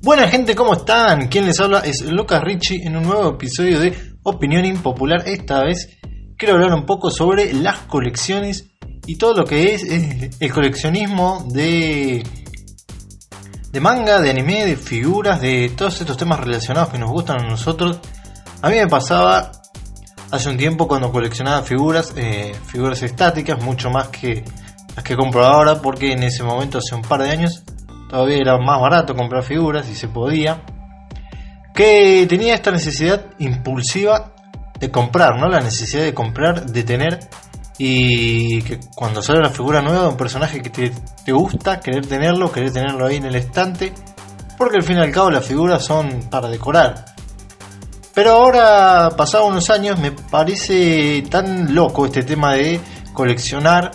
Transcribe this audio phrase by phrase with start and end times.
[0.00, 1.26] Buena gente, ¿cómo están?
[1.26, 5.24] Quien les habla es Lucas Richie en un nuevo episodio de Opinión Impopular.
[5.26, 5.98] Esta vez
[6.36, 8.66] quiero hablar un poco sobre las colecciones
[9.06, 9.82] y todo lo que es
[10.38, 12.22] el coleccionismo de,
[13.72, 17.48] de manga, de anime, de figuras, de todos estos temas relacionados que nos gustan a
[17.48, 17.98] nosotros.
[18.62, 19.50] A mí me pasaba
[20.30, 24.44] hace un tiempo cuando coleccionaba figuras, eh, figuras estáticas, mucho más que
[24.94, 27.64] las que compro ahora, porque en ese momento, hace un par de años,
[28.08, 30.62] todavía era más barato comprar figuras y se podía,
[31.74, 34.32] que tenía esta necesidad impulsiva
[34.78, 35.48] de comprar, ¿no?
[35.48, 37.20] La necesidad de comprar, de tener
[37.78, 40.92] y que cuando sale una figura nueva de un personaje que te,
[41.24, 43.92] te, gusta, querer tenerlo, querer tenerlo ahí en el estante,
[44.56, 47.04] porque al fin y al cabo las figuras son para decorar.
[48.14, 52.80] Pero ahora, pasados unos años, me parece tan loco este tema de
[53.12, 53.92] coleccionar,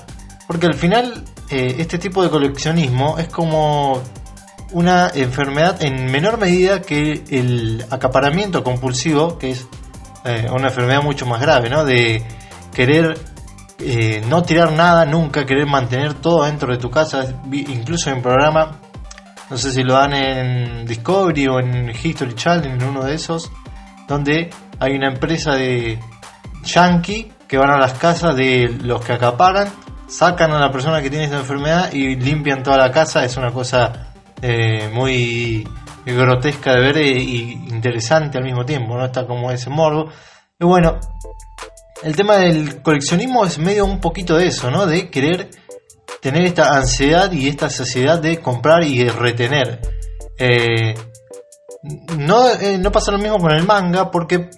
[0.48, 4.02] porque al final eh, este tipo de coleccionismo es como
[4.71, 9.67] una enfermedad en menor medida que el acaparamiento compulsivo, que es
[10.25, 11.86] eh, una enfermedad mucho más grave, ¿no?
[11.86, 12.25] De
[12.73, 13.19] querer
[13.78, 18.80] eh, no tirar nada nunca, querer mantener todo dentro de tu casa, incluso en programa,
[19.52, 23.52] no sé si lo dan en Discovery o en History Channel, en uno de esos,
[24.08, 26.00] donde hay una empresa de
[26.63, 31.09] yankee que van a las casas de los que acaparan sacan a la persona que
[31.09, 33.23] tiene esta enfermedad y limpian toda la casa.
[33.26, 35.68] Es una cosa eh, muy
[36.06, 39.06] grotesca de ver e interesante al mismo tiempo, ¿no?
[39.06, 40.09] Está como ese morbo.
[40.59, 41.00] Y bueno,
[42.04, 44.86] el tema del coleccionismo es medio un poquito de eso, ¿no?
[44.86, 45.50] De querer
[46.22, 49.80] tener esta ansiedad y esta saciedad de comprar y de retener.
[50.38, 50.96] Eh,
[52.18, 54.50] no, eh, no pasa lo mismo con el manga porque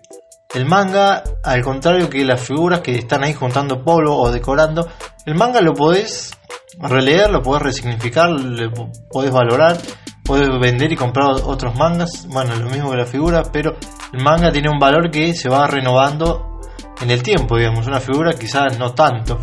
[0.56, 4.88] el manga, al contrario que las figuras que están ahí juntando polvo o decorando,
[5.26, 6.38] el manga lo podés
[6.80, 8.72] releer, lo podés resignificar, lo
[9.10, 9.78] podés valorar,
[10.24, 13.76] podés vender y comprar otros mangas, bueno, lo mismo que la figura, pero
[14.14, 16.62] el manga tiene un valor que se va renovando
[17.02, 19.40] en el tiempo, digamos, una figura quizás no tanto,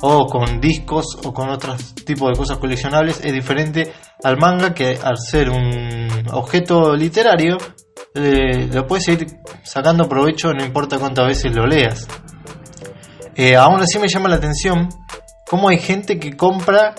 [0.00, 3.92] o con discos o con otros tipos de cosas coleccionables, es diferente
[4.22, 7.58] al manga que al ser un objeto literario,
[8.16, 9.26] eh, lo puedes ir
[9.64, 12.06] sacando provecho no importa cuántas veces lo leas.
[13.34, 14.88] Eh, aún así me llama la atención
[15.48, 16.94] cómo hay gente que compra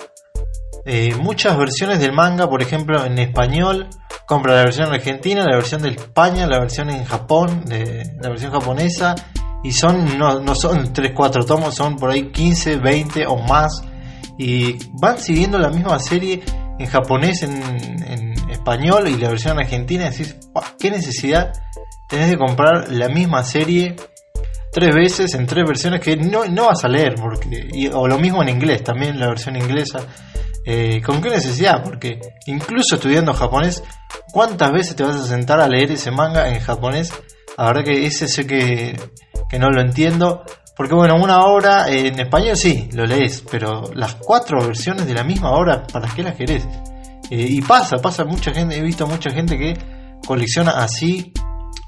[0.85, 3.87] eh, muchas versiones del manga, por ejemplo en español,
[4.25, 9.15] compra la versión argentina, la versión de España, la versión en Japón, la versión japonesa,
[9.63, 13.81] y son no, no son 3, 4 tomos, son por ahí 15, 20 o más,
[14.37, 16.43] y van siguiendo la misma serie
[16.77, 18.34] en japonés, en
[18.65, 20.35] español y la versión argentina, decís,
[20.79, 21.53] ¿qué necesidad
[22.09, 23.95] tenés de comprar la misma serie
[24.71, 27.13] tres veces en tres versiones que no, no vas a leer?
[27.13, 29.99] Porque, o lo mismo en inglés, también la versión inglesa.
[30.65, 31.83] Eh, ¿Con qué necesidad?
[31.83, 33.83] Porque incluso estudiando japonés,
[34.33, 37.13] ¿cuántas veces te vas a sentar a leer ese manga en japonés?
[37.59, 38.99] La verdad que ese sé que,
[39.47, 40.43] que no lo entiendo.
[40.75, 45.23] Porque bueno, una obra en español sí, lo lees, pero las cuatro versiones de la
[45.23, 46.67] misma obra, ¿para qué las querés?
[47.29, 49.73] Eh, y pasa, pasa mucha gente, he visto mucha gente que
[50.25, 51.33] colecciona así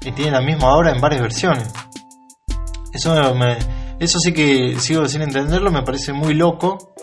[0.00, 1.72] y tiene la misma obra en varias versiones.
[2.92, 3.14] Eso,
[4.00, 6.94] eso sí que sigo sin entenderlo, me parece muy loco.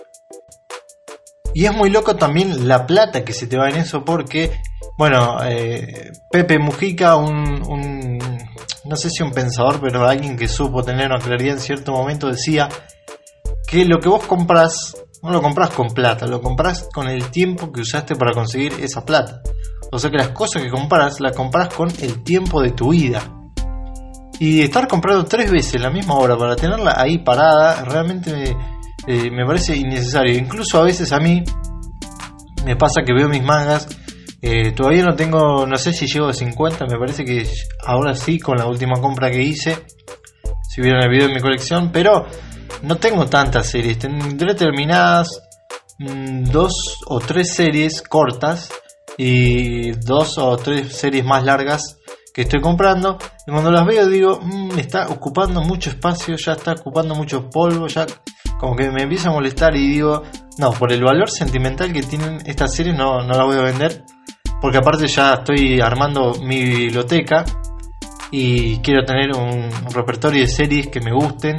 [1.54, 4.60] Y es muy loco también la plata que se te va en eso porque,
[4.98, 8.20] bueno, eh, Pepe Mujica, un, un,
[8.84, 12.28] no sé si un pensador, pero alguien que supo tener una claridad en cierto momento,
[12.28, 12.68] decía
[13.68, 17.72] que lo que vos compras no lo compras con plata, lo compras con el tiempo
[17.72, 19.42] que usaste para conseguir esa plata.
[19.92, 23.24] O sea que las cosas que compras las compras con el tiempo de tu vida.
[24.40, 28.50] Y estar comprando tres veces la misma obra para tenerla ahí parada realmente me,
[29.08, 30.38] eh, me parece innecesario.
[30.38, 31.44] Incluso a veces a mí
[32.64, 33.88] me pasa que veo mis mangas.
[34.44, 37.50] Eh, todavía no tengo, no sé si llego a 50, me parece que
[37.84, 39.76] ahora sí con la última compra que hice.
[40.70, 42.28] Si vieron el video de mi colección, pero
[42.82, 45.42] no tengo tantas series, tendré terminadas
[46.00, 48.70] mm, dos o tres series cortas
[49.18, 51.98] y dos o tres series más largas
[52.34, 53.18] que estoy comprando.
[53.48, 57.88] Y cuando las veo digo, mm, está ocupando mucho espacio, ya está ocupando mucho polvo,
[57.88, 58.06] ya
[58.60, 60.24] como que me empieza a molestar y digo,
[60.58, 64.04] no, por el valor sentimental que tienen estas series no, no la voy a vender.
[64.62, 67.46] Porque aparte ya estoy armando mi biblioteca
[68.32, 71.56] y quiero tener un repertorio de series que me gusten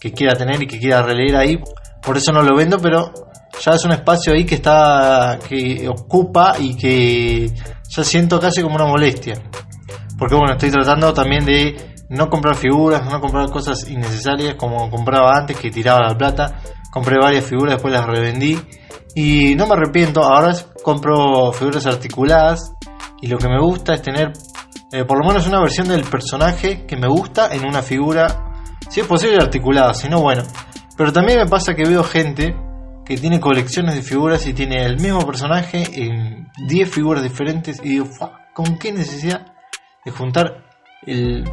[0.00, 1.58] que quiera tener y que quiera releer ahí.
[2.02, 3.12] Por eso no lo vendo, pero
[3.60, 7.50] ya es un espacio ahí que está que ocupa y que
[7.88, 9.34] ya siento casi como una molestia.
[10.18, 15.36] Porque bueno, estoy tratando también de no comprar figuras, no comprar cosas innecesarias como compraba
[15.36, 16.60] antes que tiraba la plata.
[16.90, 18.58] Compré varias figuras, después las revendí
[19.14, 20.22] y no me arrepiento.
[20.22, 22.72] Ahora compro figuras articuladas
[23.20, 24.32] y lo que me gusta es tener
[24.90, 28.47] eh, por lo menos una versión del personaje que me gusta en una figura,
[28.88, 30.42] si es posible articulada, si no, bueno.
[30.96, 32.56] Pero también me pasa que veo gente
[33.04, 37.90] que tiene colecciones de figuras y tiene el mismo personaje en 10 figuras diferentes y
[37.90, 38.06] digo,
[38.52, 39.46] ¿con qué necesidad
[40.04, 40.64] de juntar
[41.06, 41.44] el,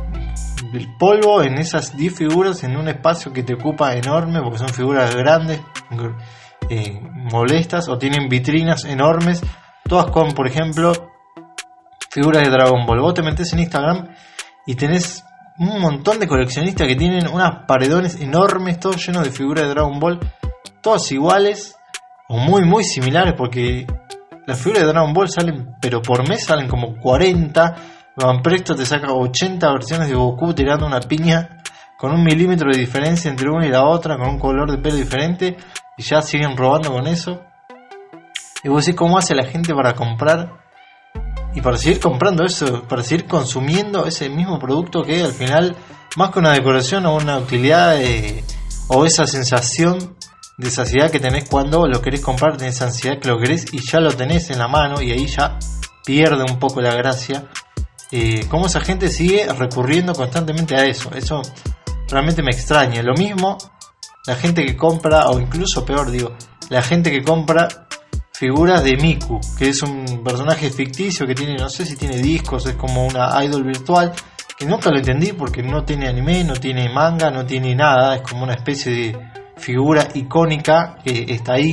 [1.00, 5.16] polvo en esas 10 figuras en un espacio que te ocupa enorme porque son figuras
[5.16, 5.62] grandes,
[6.70, 7.00] eh,
[7.31, 9.42] molestas o tienen vitrinas enormes,
[9.88, 10.92] todas con, por ejemplo,
[12.10, 13.00] figuras de Dragon Ball.
[13.00, 14.10] Vos te metes en Instagram
[14.66, 15.24] y tenés
[15.57, 20.00] un montón de coleccionistas que tienen unas paredones enormes, todos llenos de figuras de Dragon
[20.00, 20.19] Ball,
[20.81, 21.75] todas iguales
[22.28, 23.86] o muy muy similares porque
[24.46, 27.75] las figuras de Dragon Ball salen, pero por mes salen como 40.
[28.18, 31.62] Van Presto te saca 80 versiones de Goku tirando una piña
[31.98, 34.96] con un milímetro de diferencia entre una y la otra, con un color de pelo
[34.96, 35.57] diferente,
[35.98, 37.42] y ya siguen robando con eso.
[38.63, 40.65] Y vos decís, ¿cómo hace la gente para comprar
[41.56, 45.75] y para seguir comprando eso, para seguir consumiendo ese mismo producto que al final,
[46.18, 48.44] más que una decoración o una utilidad eh,
[48.90, 50.16] o esa sensación
[50.57, 54.00] de saciedad que tenés cuando lo querés comprar, tenés ansiedad que lo querés y ya
[54.00, 55.57] lo tenés en la mano y ahí ya
[56.06, 57.46] pierde un poco la gracia.
[58.12, 61.42] Eh, cómo esa gente sigue recurriendo constantemente a eso, eso
[62.10, 63.02] realmente me extraña.
[63.02, 63.57] Lo mismo
[64.28, 66.36] la gente que compra, o incluso peor digo,
[66.69, 67.85] la gente que compra
[68.38, 72.66] figuras de Miku, que es un personaje ficticio que tiene, no sé si tiene discos,
[72.66, 74.12] es como una idol virtual,
[74.58, 78.22] que nunca lo entendí porque no tiene anime, no tiene manga, no tiene nada, es
[78.22, 79.18] como una especie de
[79.56, 81.72] figura icónica que está ahí.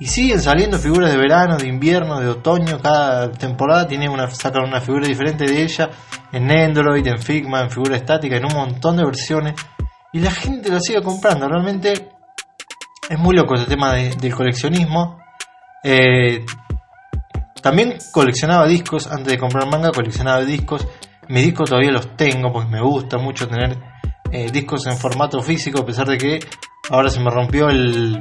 [0.00, 4.64] Y siguen saliendo figuras de verano, de invierno, de otoño, cada temporada tiene una, sacan
[4.64, 5.90] una figura diferente de ella,
[6.32, 9.54] en Android, en Figma, en figura estática, en un montón de versiones.
[10.12, 12.08] Y la gente lo sigue comprando, realmente
[13.08, 15.23] es muy loco ese tema del coleccionismo
[15.84, 16.44] eh,
[17.62, 20.86] también coleccionaba discos, antes de comprar manga coleccionaba discos.
[21.28, 23.78] Mis discos todavía los tengo porque me gusta mucho tener
[24.32, 26.40] eh, discos en formato físico, a pesar de que
[26.90, 28.18] ahora se me rompió el,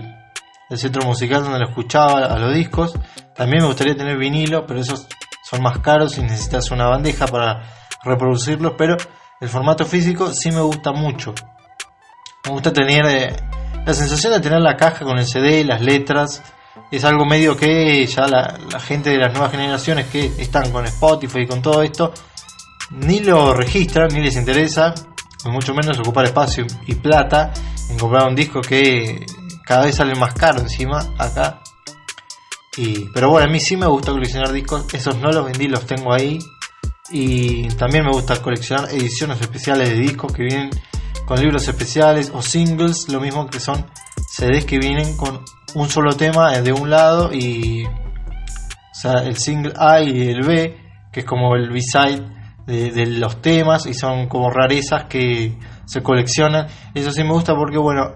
[0.75, 2.93] centro musical donde lo escuchaba a los discos.
[3.35, 5.07] También me gustaría tener vinilo, pero esos
[5.43, 7.63] son más caros y necesitas una bandeja para
[8.03, 8.73] reproducirlos.
[8.77, 8.97] Pero
[9.39, 11.33] el formato físico sí me gusta mucho.
[12.45, 13.35] Me gusta tener eh,
[13.85, 16.41] la sensación de tener la caja con el CD, las letras
[16.91, 21.41] es algo medio que ya la, gente de las nuevas generaciones que están con Spotify
[21.41, 22.13] y con todo esto,
[22.91, 24.93] ni lo registran, ni les interesa,
[25.45, 27.51] mucho menos ocupar espacio y plata
[27.89, 29.25] en comprar un disco que
[29.65, 31.61] cada vez sale más caro encima acá.
[32.77, 35.85] Y, pero bueno, a mí sí me gusta coleccionar discos, esos no los vendí, los
[35.85, 36.39] tengo ahí.
[37.11, 40.69] Y también me gusta coleccionar ediciones especiales de discos que vienen
[41.25, 43.85] con libros especiales o singles, lo mismo que son
[44.35, 45.41] CDs que vienen con
[45.75, 50.75] un solo tema de un lado y o sea, el single A y el B,
[51.11, 52.23] que es como el B-side
[52.65, 56.67] de, los temas y son como rarezas que se coleccionan.
[56.95, 58.11] Eso sí me gusta porque, bueno,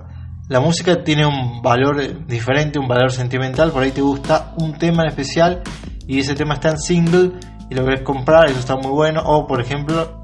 [0.49, 3.71] la música tiene un valor diferente, un valor sentimental.
[3.71, 5.61] Por ahí te gusta un tema en especial
[6.07, 7.33] y ese tema está en single
[7.69, 9.21] y lo querés comprar, eso está muy bueno.
[9.23, 10.21] O, por ejemplo,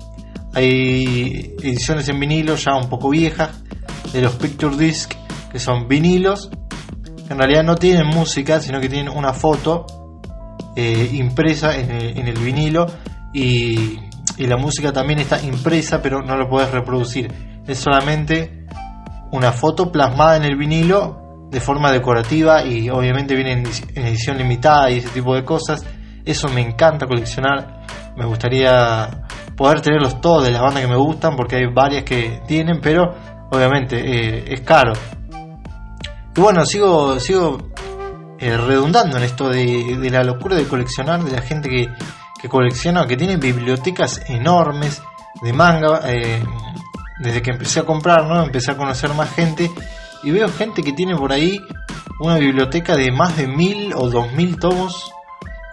[0.55, 3.61] hay ediciones en vinilo ya un poco viejas
[4.11, 5.13] de los Picture Disc
[5.53, 6.49] que son vinilos
[7.29, 9.85] en realidad no tienen música, sino que tienen una foto
[10.75, 12.87] eh, impresa en el, vinilo
[13.33, 13.99] y,
[14.37, 17.31] la música también está impresa, pero no lo puedes reproducir.
[17.67, 18.65] Es solamente
[19.31, 23.65] una foto plasmada en el vinilo de forma decorativa y obviamente viene en,
[24.05, 25.85] edición limitada y ese tipo de cosas.
[26.25, 27.83] Eso me encanta coleccionar.
[28.17, 32.41] Me gustaría poder tenerlos todos de las bandas que me gustan porque hay varias que
[32.47, 33.13] tienen, pero
[33.51, 34.93] obviamente eh, es caro.
[36.35, 37.69] Y bueno, sigo, sigo
[38.39, 41.89] eh, redundando en esto de, la locura de coleccionar, de la gente que,
[42.41, 45.01] que colecciona, que tiene bibliotecas enormes
[45.43, 46.01] de manga.
[46.05, 46.43] Eh,
[47.19, 48.43] desde que empecé a comprar, ¿no?
[48.43, 49.71] Empecé a conocer más gente
[50.23, 51.61] y veo gente que tiene por ahí
[52.19, 55.11] una biblioteca de más de mil o dos mil tomos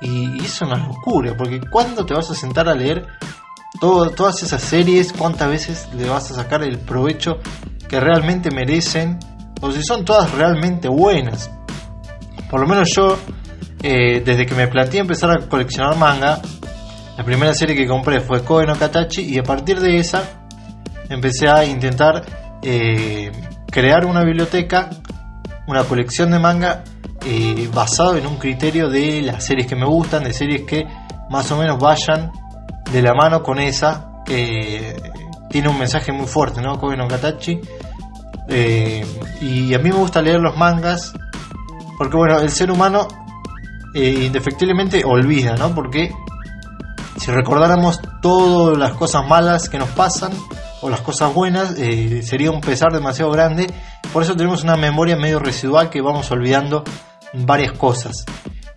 [0.00, 3.06] y, y es una locura, porque ¿cuándo te vas a sentar a leer
[3.80, 5.12] todas esas series?
[5.12, 7.38] ¿Cuántas veces le vas a sacar el provecho
[7.88, 9.18] que realmente merecen
[9.60, 11.50] o si son todas realmente buenas.
[12.50, 13.16] Por lo menos yo,
[13.82, 16.40] eh, desde que me planteé empezar a coleccionar manga,
[17.16, 20.22] la primera serie que compré fue Koe no Katachi y a partir de esa
[21.08, 22.24] empecé a intentar
[22.62, 23.30] eh,
[23.70, 24.90] crear una biblioteca,
[25.66, 26.82] una colección de manga
[27.26, 30.86] eh, basado en un criterio de las series que me gustan, de series que
[31.28, 32.32] más o menos vayan
[32.90, 34.96] de la mano con esa, que
[35.50, 36.78] tiene un mensaje muy fuerte, ¿no?
[36.78, 37.60] Koe no Katachi
[38.50, 39.06] eh,
[39.40, 41.12] y a mí me gusta leer los mangas
[41.96, 43.06] porque, bueno, el ser humano
[43.94, 45.74] eh, indefectiblemente olvida, ¿no?
[45.74, 46.12] Porque
[47.16, 50.32] si recordáramos todas las cosas malas que nos pasan
[50.82, 53.72] o las cosas buenas, eh, sería un pesar demasiado grande.
[54.12, 56.82] Por eso tenemos una memoria medio residual que vamos olvidando
[57.34, 58.24] varias cosas.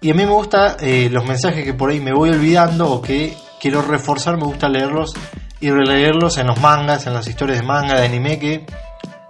[0.01, 0.75] Y a mí me gusta
[1.09, 5.13] los mensajes que por ahí me voy olvidando o que quiero reforzar, me gusta leerlos
[5.61, 8.65] y releerlos en los mangas, en las historias de manga, de anime que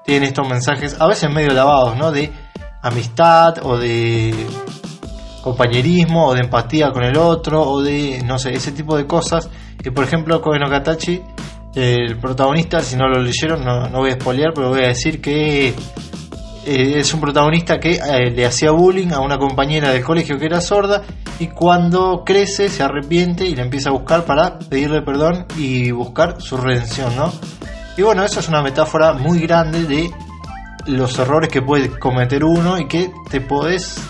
[0.05, 2.11] tienen estos mensajes, a veces medio lavados, ¿no?
[2.11, 2.31] De
[2.81, 4.33] amistad o de
[5.41, 9.49] compañerismo o de empatía con el otro o de, no sé, ese tipo de cosas.
[9.81, 11.21] Que por ejemplo, Koe no Katachi,
[11.75, 15.21] el protagonista, si no lo leyeron, no, no voy a spoilear, pero voy a decir
[15.21, 15.73] que
[16.65, 20.45] eh, es un protagonista que eh, le hacía bullying a una compañera del colegio que
[20.45, 21.01] era sorda
[21.39, 26.41] y cuando crece se arrepiente y le empieza a buscar para pedirle perdón y buscar
[26.41, 27.33] su redención, ¿no?
[27.95, 30.11] Y bueno, eso es una metáfora muy grande de
[30.87, 34.01] los errores que puede cometer uno y que te podés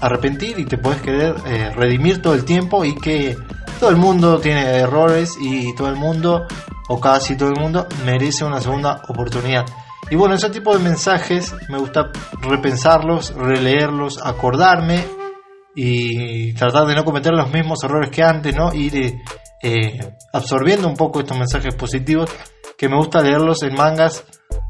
[0.00, 3.36] arrepentir y te puedes querer eh, redimir todo el tiempo y que
[3.78, 6.46] todo el mundo tiene errores y todo el mundo
[6.88, 9.64] o casi todo el mundo merece una segunda oportunidad.
[10.10, 12.10] Y bueno, ese tipo de mensajes me gusta
[12.42, 15.04] repensarlos, releerlos, acordarme
[15.74, 18.74] y tratar de no cometer los mismos errores que antes, ¿no?
[18.74, 19.22] Ir
[19.62, 22.28] eh, absorbiendo un poco estos mensajes positivos
[22.80, 24.24] que me gusta leerlos en mangas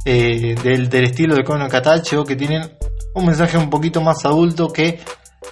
[0.04, 2.76] eh, del, del, estilo de Kono Katachi o que tienen
[3.14, 4.98] un mensaje un poquito más adulto que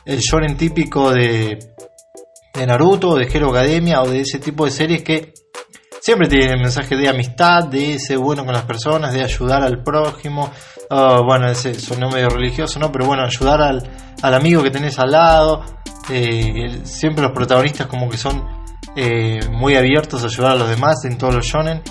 [0.05, 1.57] el shonen típico de,
[2.53, 5.35] de Naruto, de Hero Academia o de ese tipo de series que
[6.00, 9.85] siempre tienen el mensaje de amistad, de ser bueno con las personas, de ayudar al
[9.85, 10.50] prójimo.
[10.91, 12.91] Uh, bueno, ese sonó medio religioso, ¿no?
[12.91, 13.88] Pero bueno, ayudar al,
[14.21, 15.62] al amigo que tenés al lado.
[16.11, 18.43] Eh, siempre los protagonistas como que son
[18.97, 21.83] eh, muy abiertos a ayudar a los demás en todos los shonen.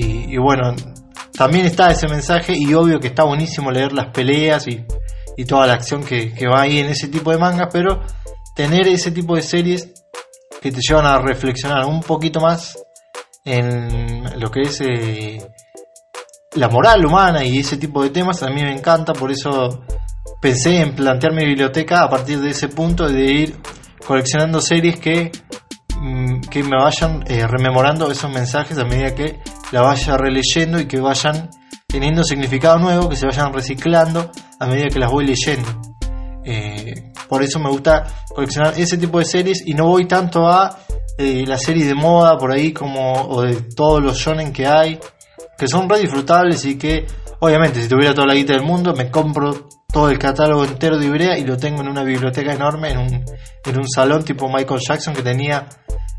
[0.00, 0.76] Y, bueno,
[1.36, 4.84] también está ese mensaje y obvio que está buenísimo leer las peleas y,
[5.36, 8.00] y toda la acción que, que va ahí en ese tipo de mangas, pero
[8.54, 9.92] tener ese tipo de series
[10.60, 12.78] que te llevan a reflexionar un poquito más
[13.44, 15.38] en lo que es eh,
[16.54, 19.84] la moral humana y ese tipo de temas a mí me encanta, por eso
[20.40, 23.56] pensé en plantear mi biblioteca a partir de ese punto de ir
[24.06, 25.32] coleccionando series que,
[25.98, 29.40] mm, que me vayan eh, rememorando esos mensajes a medida que
[29.72, 31.50] la vaya releyendo y que vayan
[31.86, 35.68] teniendo significado nuevo, que se vayan reciclando a medida que las voy leyendo.
[36.44, 40.78] Eh, por eso me gusta coleccionar ese tipo de series y no voy tanto a
[41.18, 44.98] eh, las series de moda por ahí como de todos los shonen que hay,
[45.58, 47.06] que son re disfrutables y que
[47.40, 51.06] obviamente si tuviera toda la guita del mundo me compro todo el catálogo entero de
[51.06, 53.24] Ibrea y lo tengo en una biblioteca enorme, en un,
[53.64, 55.66] en un salón tipo Michael Jackson que tenía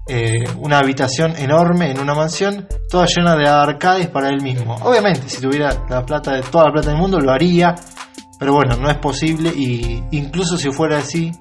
[0.07, 4.75] eh, una habitación enorme en una mansión, toda llena de arcades para él mismo.
[4.81, 7.75] Obviamente, si tuviera la plata de toda la plata del mundo, lo haría,
[8.39, 11.31] pero bueno, no es posible y incluso si fuera así,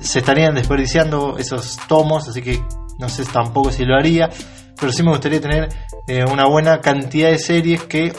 [0.00, 2.62] se estarían desperdiciando esos tomos, así que
[3.00, 4.30] no sé tampoco si lo haría,
[4.78, 5.68] pero sí me gustaría tener
[6.06, 8.12] eh, una buena cantidad de series que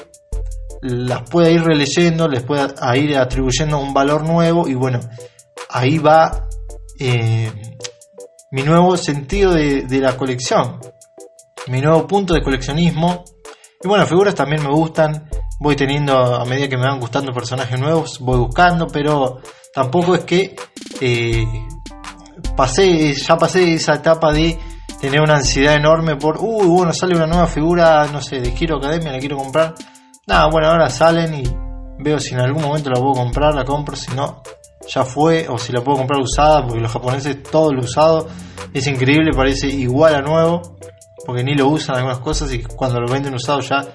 [0.81, 4.99] las pueda ir releyendo, les pueda ir atribuyendo un valor nuevo y bueno,
[5.69, 6.47] ahí va
[6.99, 7.51] eh,
[8.51, 10.79] mi nuevo sentido de, la colección,
[11.67, 13.23] mi nuevo punto de coleccionismo.
[13.83, 15.27] Y bueno, figuras también me gustan,
[15.59, 19.39] voy teniendo, a medida que me van gustando personajes nuevos, voy buscando, pero
[19.73, 20.55] tampoco es que
[20.99, 21.47] eh,
[22.55, 24.59] pasé, ya pasé esa etapa de
[24.99, 28.77] tener una ansiedad enorme por, uy, bueno, sale una nueva figura, no sé, de Hero
[28.77, 29.73] Academia, la quiero comprar.
[30.31, 31.43] Nada, bueno, ahora salen y
[31.99, 34.41] veo si en algún momento la puedo comprar, la compro, si no,
[34.87, 38.29] ya fue, o si la puedo comprar usada, porque los japoneses todo lo usado
[38.73, 40.77] es increíble, parece igual a nuevo,
[41.25, 43.85] porque ni lo usan algunas cosas y cuando lo venden usado ya,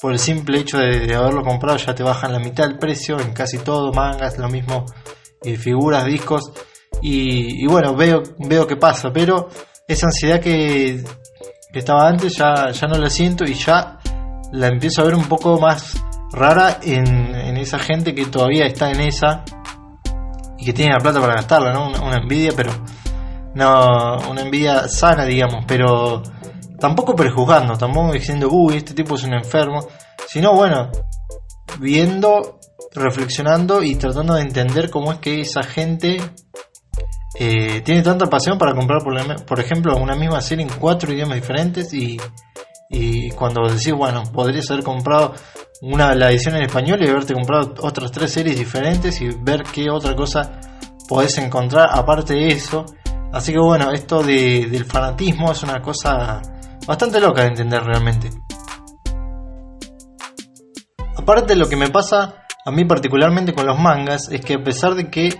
[0.00, 3.34] por el simple hecho de, haberlo comprado, ya te bajan la mitad del precio en
[3.34, 4.86] casi todo, mangas, lo mismo,
[5.42, 6.52] figuras, discos,
[7.02, 9.50] y, y, bueno, veo, veo que pasa, pero
[9.86, 11.04] esa ansiedad que,
[11.70, 13.98] que estaba antes ya, ya no la siento y ya
[14.52, 15.96] la empiezo a ver un poco más
[16.30, 19.44] rara en, esa gente que todavía está en esa
[20.58, 21.88] y que tiene la plata para gastarla, ¿no?
[21.88, 22.72] Una, envidia, pero
[23.54, 26.22] no, una envidia sana, digamos, pero
[26.80, 29.86] tampoco prejuzgando, tampoco diciendo, uy, este tipo es un enfermo,
[30.26, 30.90] sino bueno,
[31.78, 32.58] viendo,
[32.92, 36.20] reflexionando y tratando de entender cómo es que esa gente
[37.38, 41.36] eh, tiene tanta pasión para comprar, por, por, ejemplo, una misma serie en cuatro idiomas
[41.36, 42.18] diferentes y,
[42.92, 45.34] y cuando decís, bueno, podrías haber comprado
[45.80, 49.90] una la edición en español y haberte comprado otras tres series diferentes y ver qué
[49.90, 50.60] otra cosa
[51.08, 52.84] podés encontrar aparte de eso.
[53.32, 56.42] Así que bueno, esto de, del fanatismo es una cosa
[56.86, 58.30] bastante loca de entender realmente.
[61.16, 64.94] Aparte lo que me pasa a mí particularmente con los mangas es que a pesar
[64.94, 65.30] de que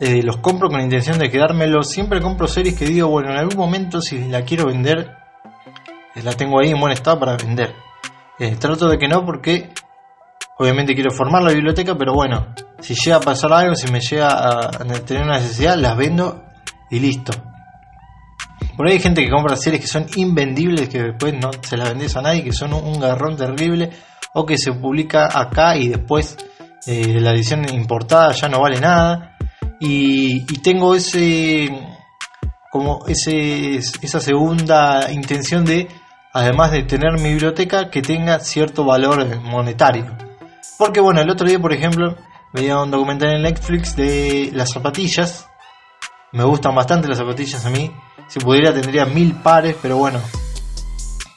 [0.00, 1.90] eh, los compro con intención de quedármelos.
[1.90, 5.21] Siempre compro series que digo, bueno, en algún momento si la quiero vender,
[6.16, 7.74] la tengo ahí en buen estado para vender.
[8.38, 9.70] Eh, trato de que no porque
[10.58, 14.30] obviamente quiero formar la biblioteca, pero bueno, si llega a pasar algo, si me llega
[14.30, 14.70] a,
[15.04, 16.44] tener una necesidad, las vendo
[16.90, 17.32] y listo.
[18.76, 21.90] Por ahí hay gente que compra series que son invendibles, que después no se las
[21.90, 23.90] vendes a nadie, que son un, garrón terrible,
[24.34, 26.36] o que se publica acá y después
[26.86, 29.36] eh, la edición importada ya no vale nada.
[29.78, 31.70] Y, tengo ese
[32.70, 35.88] como ese, esa segunda intención de,
[36.32, 40.16] además de tener mi biblioteca, que tenga cierto valor monetario.
[40.78, 42.16] Porque bueno, el otro día, por ejemplo,
[42.52, 45.46] veía un documental en Netflix de las zapatillas.
[46.32, 47.94] Me gustan bastante las zapatillas a mí.
[48.28, 50.20] Si pudiera tendría mil pares, pero bueno,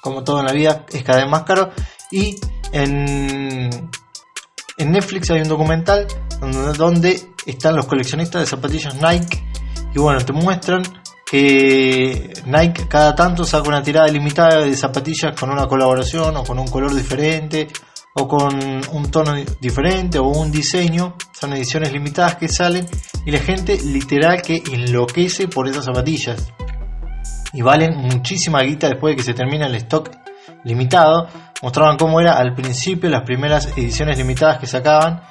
[0.02, 1.72] como todo en la vida es cada vez más caro.
[2.12, 2.40] Y
[2.72, 3.70] en,
[4.78, 6.08] en Netflix hay un documental
[6.78, 9.44] donde, están los coleccionistas de zapatillas Nike.
[9.94, 10.84] Y bueno, te muestran
[11.25, 16.60] que Nike cada tanto saca una tirada limitada de zapatillas con una colaboración o con
[16.60, 17.67] un color diferente
[18.13, 18.53] o con
[18.91, 21.15] un tono diferente o un diseño.
[21.34, 22.86] Son ediciones limitadas que salen
[23.25, 26.53] y la gente literal que enloquece por esas zapatillas.
[27.53, 30.12] Y valen muchísima guita después de que se termina el stock
[30.63, 31.27] limitado.
[31.63, 35.24] Mostraban cómo era al principio las primeras ediciones limitadas que sacaban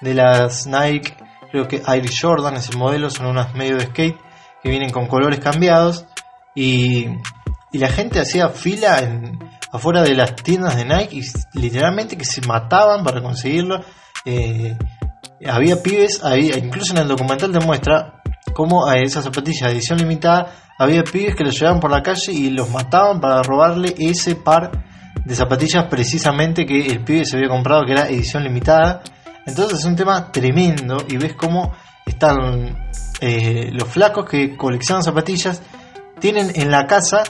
[0.00, 1.16] de las Nike,
[1.50, 4.29] creo que Air Jordan es el modelo, son unas medio de skate
[4.62, 6.06] que vienen con colores cambiados.
[6.54, 7.06] Y,
[7.72, 9.38] y la gente hacía fila en,
[9.72, 13.80] afuera de las tiendas de Nike y literalmente que se mataban para conseguirlo.
[14.24, 14.76] Eh,
[15.46, 18.22] había pibes, había, incluso en el documental te muestra
[18.54, 22.32] cómo a esas zapatillas de edición limitada había pibes que los llevaban por la calle
[22.32, 24.70] y los mataban para robarle ese par
[25.24, 29.02] de zapatillas precisamente que el pibe se había comprado que era edición limitada.
[29.46, 31.72] Entonces es un tema tremendo y ves cómo
[32.10, 32.90] están
[33.20, 35.62] eh, los flacos que coleccionan zapatillas
[36.20, 37.22] tienen en la casa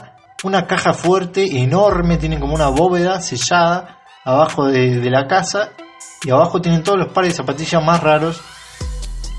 [0.43, 5.71] una caja fuerte, enorme, tienen como una bóveda sellada abajo de, la casa
[6.23, 8.41] y abajo tienen todos los pares de zapatillas más raros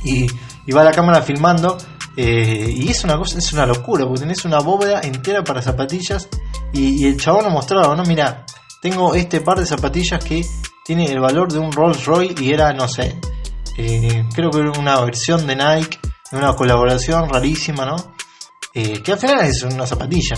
[0.04, 0.26] y,
[0.72, 1.76] va la cámara filmando
[2.16, 6.28] eh, y es una cosa, es una locura porque tenés una bóveda entera para zapatillas
[6.72, 8.44] y, el chabón nos mostraba, no, mira,
[8.80, 10.44] tengo este par de zapatillas que
[10.84, 13.18] tiene el valor de un Rolls Royce y era, no sé,
[13.76, 15.98] eh, creo que una versión de Nike,
[16.32, 17.96] una colaboración rarísima, ¿no?
[18.74, 20.36] Eh, que al final es una zapatilla.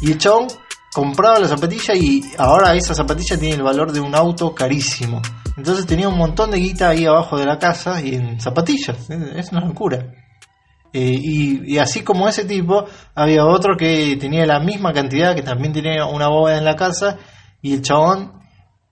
[0.00, 0.48] Y el chabón
[0.92, 5.20] compraba la zapatilla y ahora esa zapatilla tiene el valor de un auto carísimo.
[5.56, 9.10] Entonces tenía un montón de guita ahí abajo de la casa y en zapatillas.
[9.10, 10.12] Es una locura.
[10.92, 15.72] Eh, y, así como ese tipo, había otro que tenía la misma cantidad, que también
[15.72, 17.18] tenía una bóveda en la casa,
[17.60, 18.37] y el chabón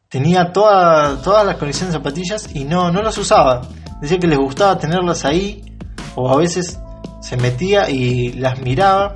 [0.09, 3.63] tenía toda, todas las colecciones de zapatillas y no, no las usaba.
[4.01, 5.77] Decía que les gustaba tenerlas ahí,
[6.15, 6.79] o a veces
[7.21, 9.15] se metía y las miraba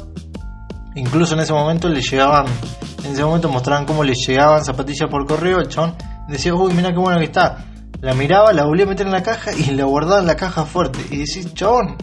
[0.95, 2.47] Incluso en ese momento le llegaban,
[3.05, 5.61] en ese momento mostraban cómo le llegaban zapatillas por correo.
[5.61, 5.95] El chabón
[6.29, 7.65] decía, uy, mira qué bueno que está.
[8.01, 10.65] La miraba, la volvía a meter en la caja y la guardaba en la caja
[10.65, 10.99] fuerte.
[11.11, 11.97] Y decís, chabón,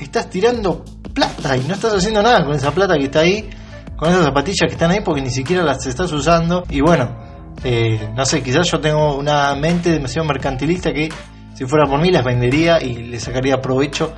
[0.00, 3.48] estás tirando plata y no estás haciendo nada con esa plata que está ahí,
[3.96, 6.64] con esas zapatillas que están ahí porque ni siquiera las estás usando.
[6.68, 7.16] Y bueno,
[7.64, 11.08] eh, no sé, quizás yo tengo una mente demasiado mercantilista que
[11.54, 14.12] si fuera por mí las vendería y le sacaría provecho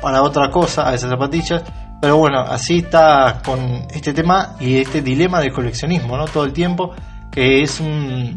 [0.00, 1.62] para otra cosa a esas zapatillas
[2.04, 6.26] pero bueno, así está con este tema y este dilema del coleccionismo, ¿no?
[6.26, 6.94] Todo el tiempo,
[7.32, 8.36] que es un,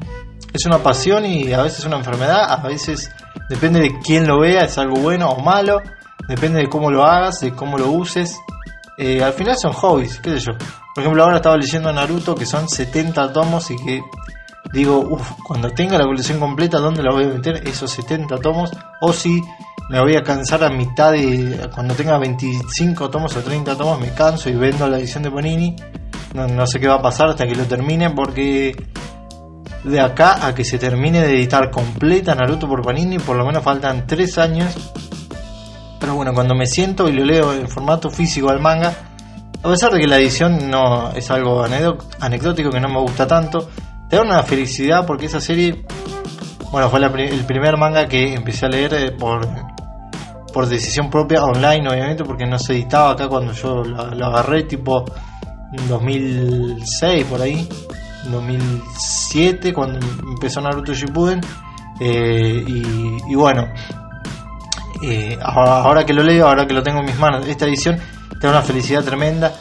[0.54, 3.12] es una pasión y a veces una enfermedad, a veces
[3.50, 5.82] depende de quién lo vea, es algo bueno o malo,
[6.30, 8.38] depende de cómo lo hagas, de cómo lo uses.
[8.98, 10.54] Eh, al final son hobbies, qué sé yo.
[10.96, 14.02] Por ejemplo, ahora estaba leyendo Naruto que son 70 tomos y que
[14.74, 18.72] digo, uff, cuando tenga la colección completa, ¿dónde la voy a meter esos 70 tomos?
[19.02, 19.42] O si
[19.90, 21.70] me voy a cansar a mitad de.
[21.74, 25.76] Cuando tenga 25 tomos o 30 tomos, me canso y vendo la edición de Panini.
[26.34, 28.76] No, sé qué va a pasar hasta que lo termine, porque
[29.84, 33.64] de acá a que se termine de editar completa Naruto por Panini, por lo menos
[33.64, 34.76] faltan 3 años.
[36.00, 38.94] Pero bueno, cuando me siento y lo leo en formato físico al manga,
[39.64, 41.66] a pesar de que la edición no es algo
[42.20, 43.70] anecdótico que no me gusta tanto,
[44.10, 45.86] te da una felicidad porque esa serie,
[46.72, 49.48] bueno, fue el primer manga que empecé a leer eh, por
[50.58, 55.06] por decisión propia, online obviamente, porque no se editaba acá cuando yo lo, agarré, tipo
[55.88, 57.70] 2006 por ahí,
[58.32, 61.42] 2007 cuando empezó Naruto Shippuden.
[62.00, 63.68] Eh, y, bueno,
[65.04, 68.00] eh, ahora, que lo leo, ahora que lo tengo en mis manos, esta edición
[68.40, 69.54] te da una felicidad tremenda.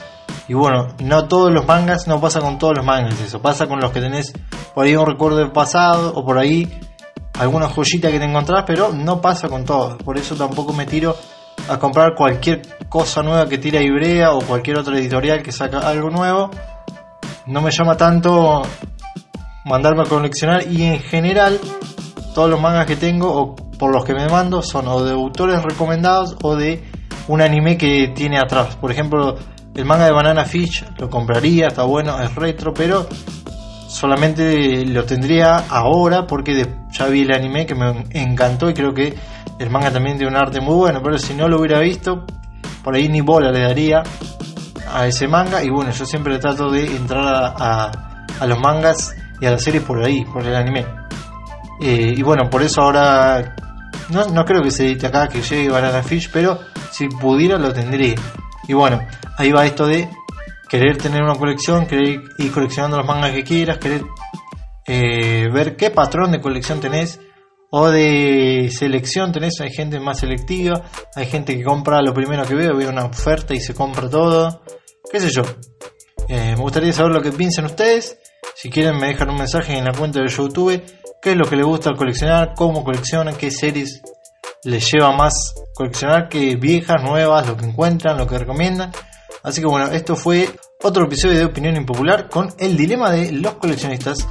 [0.49, 3.81] Y bueno, no todos los mangas, no pasa con todos los mangas eso, pasa con
[3.81, 4.33] los que tenés
[4.75, 6.71] por ahí un recuerdo del pasado o por ahí
[7.39, 9.99] alguna joyita que te encontrás, pero no pasa con todo.
[9.99, 11.17] Por eso tampoco me tiro
[11.69, 16.11] a comprar cualquier cosa nueva que tira Ibrea o cualquier otra editorial que saca algo
[16.11, 16.51] nuevo.
[17.47, 18.63] No me llama tanto
[19.65, 21.59] mandarme a coleccionar y en general
[22.35, 25.63] todos los mangas que tengo o por los que me mando son o de autores
[25.63, 26.85] recomendados o de
[27.29, 28.77] un anime que tiene atrás.
[28.77, 29.37] Por ejemplo,
[29.77, 33.07] el manga de Banana Fish lo compraría, está bueno, es retro, pero
[33.87, 39.15] solamente lo tendría ahora porque ya vi el anime que me encantó y creo que
[39.59, 42.25] el manga también tiene un arte muy bueno, pero si no lo hubiera visto,
[42.83, 44.03] por ahí ni bola le daría
[44.93, 49.51] a ese manga y bueno, yo siempre trato de entrar a, los mangas y a
[49.51, 50.87] las series por ahí, por el anime.
[51.83, 53.55] Eh, y bueno, por eso ahora
[54.09, 56.61] no, no creo que se edite acá, que llegue Banana Fish, pero
[56.91, 58.15] si pudiera lo tendría.
[58.69, 59.01] Y bueno,
[59.37, 60.09] ahí va esto de
[60.69, 64.03] querer tener una colección, querer ir coleccionando los mangas que quieras, querer
[64.87, 67.21] eh, ver qué patrón de colección tenés
[67.71, 69.61] o de selección tenés.
[69.61, 70.83] Hay gente más selectiva,
[71.15, 74.63] hay gente que compra lo primero que veo, ve una oferta y se compra todo.
[75.11, 75.43] ¿Qué sé yo?
[76.29, 78.19] Eh, me gustaría saber lo que piensan ustedes.
[78.55, 80.83] Si quieren me dejan un mensaje en la cuenta de YouTube.
[81.21, 82.55] ¿Qué es lo que les gusta coleccionar?
[82.55, 83.37] ¿Cómo coleccionan?
[83.37, 84.03] ¿Qué series
[84.65, 88.93] les lleva más coleccionar que viejas, nuevas, lo que encuentran, lo que recomiendan?
[89.47, 90.51] Así que bueno, esto fue
[90.83, 94.27] otro episodio de Opinión Impopular con el dilema de los coleccionistas.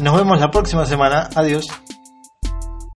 [0.00, 1.28] Nos vemos la próxima semana.
[1.34, 1.68] Adiós.